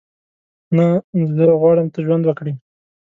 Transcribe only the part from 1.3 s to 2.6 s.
زه غواړم ته ژوند وکړې.